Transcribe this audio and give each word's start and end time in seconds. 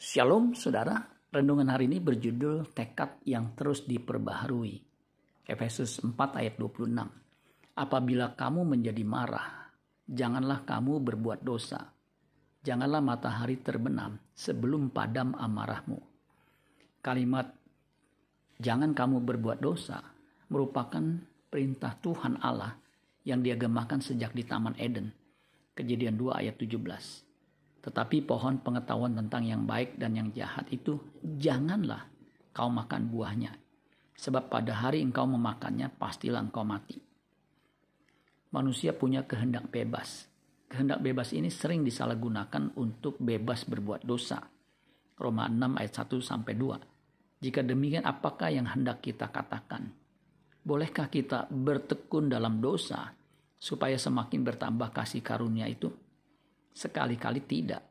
Shalom 0.00 0.56
saudara, 0.56 0.96
renungan 1.28 1.68
hari 1.68 1.84
ini 1.84 2.00
berjudul 2.00 2.72
tekad 2.72 3.20
yang 3.28 3.52
terus 3.52 3.84
diperbaharui. 3.84 4.80
Efesus 5.44 6.00
4 6.00 6.16
ayat 6.40 6.56
26. 6.56 6.88
Apabila 7.76 8.32
kamu 8.32 8.64
menjadi 8.64 9.04
marah, 9.04 9.68
janganlah 10.08 10.64
kamu 10.64 11.04
berbuat 11.04 11.44
dosa. 11.44 11.92
Janganlah 12.64 13.04
matahari 13.04 13.60
terbenam 13.60 14.16
sebelum 14.32 14.88
padam 14.88 15.36
amarahmu. 15.36 16.00
Kalimat 17.04 17.52
jangan 18.56 18.96
kamu 18.96 19.20
berbuat 19.20 19.60
dosa 19.60 20.00
merupakan 20.48 21.20
perintah 21.52 21.92
Tuhan 22.00 22.40
Allah 22.40 22.72
yang 23.28 23.44
dia 23.44 23.52
gemakan 23.52 24.00
sejak 24.00 24.32
di 24.32 24.48
Taman 24.48 24.80
Eden. 24.80 25.12
Kejadian 25.76 26.16
2 26.16 26.40
ayat 26.40 26.56
17. 26.56 27.29
Tetapi 27.80 28.28
pohon 28.28 28.60
pengetahuan 28.60 29.16
tentang 29.16 29.48
yang 29.48 29.64
baik 29.64 29.96
dan 29.96 30.12
yang 30.12 30.28
jahat 30.36 30.68
itu 30.68 31.00
janganlah 31.24 32.04
kau 32.52 32.68
makan 32.68 33.08
buahnya. 33.08 33.56
Sebab 34.20 34.52
pada 34.52 34.84
hari 34.84 35.00
engkau 35.00 35.24
memakannya 35.24 35.88
pastilah 35.96 36.44
engkau 36.44 36.60
mati. 36.60 37.00
Manusia 38.52 38.92
punya 38.92 39.24
kehendak 39.24 39.72
bebas. 39.72 40.28
Kehendak 40.68 41.00
bebas 41.00 41.32
ini 41.32 41.48
sering 41.48 41.80
disalahgunakan 41.86 42.76
untuk 42.76 43.16
bebas 43.16 43.64
berbuat 43.64 44.04
dosa. 44.04 44.44
Roma 45.16 45.48
6 45.48 45.80
ayat 45.80 45.92
1 46.04 46.20
sampai 46.20 46.52
2. 46.58 47.40
Jika 47.40 47.64
demikian 47.64 48.04
apakah 48.04 48.52
yang 48.52 48.68
hendak 48.68 49.00
kita 49.00 49.32
katakan? 49.32 49.88
Bolehkah 50.60 51.08
kita 51.08 51.48
bertekun 51.48 52.28
dalam 52.28 52.60
dosa 52.60 53.16
supaya 53.56 53.96
semakin 53.96 54.44
bertambah 54.44 54.92
kasih 54.92 55.24
karunia 55.24 55.64
itu? 55.64 55.88
Sekali-kali 56.70 57.42
tidak. 57.44 57.82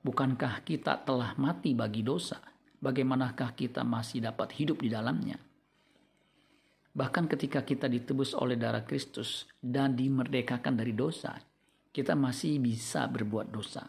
Bukankah 0.00 0.64
kita 0.64 1.04
telah 1.04 1.36
mati 1.36 1.76
bagi 1.76 2.00
dosa? 2.00 2.40
Bagaimanakah 2.80 3.52
kita 3.52 3.84
masih 3.84 4.24
dapat 4.24 4.56
hidup 4.56 4.80
di 4.80 4.88
dalamnya? 4.88 5.36
Bahkan 6.90 7.28
ketika 7.28 7.60
kita 7.62 7.86
ditebus 7.86 8.32
oleh 8.32 8.56
darah 8.56 8.82
Kristus 8.82 9.44
dan 9.60 9.92
dimerdekakan 9.92 10.80
dari 10.80 10.96
dosa, 10.96 11.36
kita 11.92 12.16
masih 12.16 12.56
bisa 12.58 13.04
berbuat 13.06 13.52
dosa. 13.52 13.84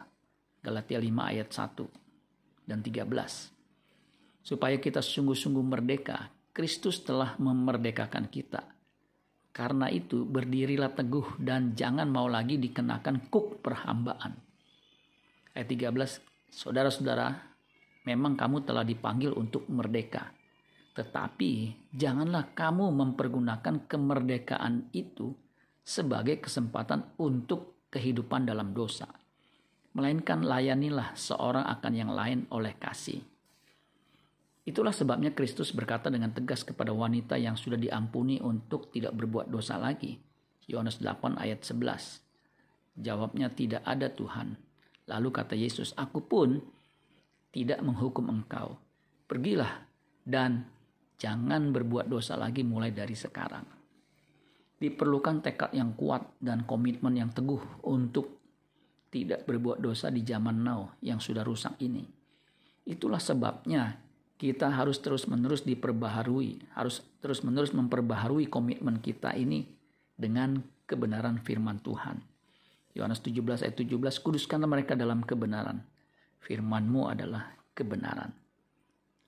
Galatia 0.62 1.00
5 1.00 1.32
ayat 1.32 1.50
1 1.50 2.68
dan 2.68 2.84
13. 2.84 4.44
Supaya 4.44 4.78
kita 4.78 5.00
sungguh-sungguh 5.00 5.66
merdeka, 5.66 6.30
Kristus 6.52 7.00
telah 7.02 7.40
memerdekakan 7.40 8.28
kita 8.28 8.81
karena 9.52 9.92
itu 9.92 10.24
berdirilah 10.24 10.96
teguh 10.96 11.40
dan 11.40 11.76
jangan 11.76 12.08
mau 12.08 12.28
lagi 12.32 12.56
dikenakan 12.56 13.28
kuk 13.28 13.60
perhambaan. 13.60 14.36
Ayat 15.52 15.68
13, 15.68 16.52
saudara-saudara, 16.52 17.36
memang 18.08 18.40
kamu 18.40 18.64
telah 18.64 18.88
dipanggil 18.88 19.36
untuk 19.36 19.68
merdeka. 19.68 20.32
Tetapi 20.92 21.72
janganlah 21.92 22.52
kamu 22.52 22.92
mempergunakan 22.92 23.88
kemerdekaan 23.88 24.92
itu 24.96 25.32
sebagai 25.84 26.40
kesempatan 26.44 27.16
untuk 27.20 27.88
kehidupan 27.92 28.48
dalam 28.48 28.72
dosa. 28.72 29.08
Melainkan 29.92 30.48
layanilah 30.48 31.16
seorang 31.20 31.68
akan 31.68 31.94
yang 31.96 32.12
lain 32.16 32.48
oleh 32.52 32.80
kasih 32.80 33.31
Itulah 34.62 34.94
sebabnya 34.94 35.34
Kristus 35.34 35.74
berkata 35.74 36.14
dengan 36.14 36.30
tegas 36.30 36.62
kepada 36.62 36.94
wanita 36.94 37.34
yang 37.34 37.58
sudah 37.58 37.82
diampuni 37.82 38.38
untuk 38.38 38.94
tidak 38.94 39.18
berbuat 39.18 39.50
dosa 39.50 39.82
lagi. 39.82 40.22
Yohanes 40.70 41.02
8 41.02 41.42
ayat 41.42 41.66
11. 41.66 43.02
Jawabnya 43.02 43.50
tidak 43.50 43.82
ada 43.82 44.14
Tuhan. 44.14 44.54
Lalu 45.10 45.30
kata 45.34 45.58
Yesus, 45.58 45.98
aku 45.98 46.22
pun 46.22 46.62
tidak 47.50 47.82
menghukum 47.82 48.30
engkau. 48.30 48.78
Pergilah 49.26 49.82
dan 50.22 50.70
jangan 51.18 51.74
berbuat 51.74 52.06
dosa 52.06 52.38
lagi 52.38 52.62
mulai 52.62 52.94
dari 52.94 53.18
sekarang. 53.18 53.66
Diperlukan 54.78 55.42
tekad 55.42 55.74
yang 55.74 55.98
kuat 55.98 56.38
dan 56.38 56.70
komitmen 56.70 57.18
yang 57.18 57.34
teguh 57.34 57.86
untuk 57.86 58.42
tidak 59.10 59.44
berbuat 59.50 59.82
dosa 59.84 60.14
di 60.14 60.22
zaman 60.22 60.62
now 60.62 60.96
yang 61.02 61.18
sudah 61.18 61.42
rusak 61.42 61.78
ini. 61.82 62.06
Itulah 62.88 63.22
sebabnya 63.22 64.11
kita 64.42 64.74
harus 64.74 64.98
terus-menerus 64.98 65.62
diperbaharui, 65.62 66.74
harus 66.74 67.06
terus-menerus 67.22 67.78
memperbaharui 67.78 68.50
komitmen 68.50 68.98
kita 68.98 69.38
ini 69.38 69.70
dengan 70.18 70.66
kebenaran 70.90 71.38
firman 71.46 71.78
Tuhan. 71.86 72.18
Yohanes 72.98 73.22
17 73.22 73.62
ayat 73.62 73.78
17, 73.78 74.18
kuduskanlah 74.26 74.66
mereka 74.66 74.98
dalam 74.98 75.22
kebenaran. 75.22 75.86
Firmanmu 76.42 77.14
adalah 77.14 77.54
kebenaran. 77.78 78.34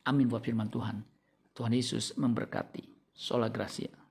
Amin 0.09 0.25
buat 0.25 0.41
firman 0.41 0.73
Tuhan. 0.73 1.05
Tuhan 1.53 1.77
Yesus 1.77 2.17
memberkati. 2.17 3.13
Sola 3.13 3.53
Gracia. 3.53 4.02